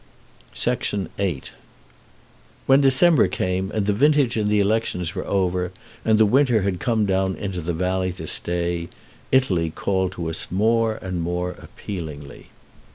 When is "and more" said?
11.03-11.51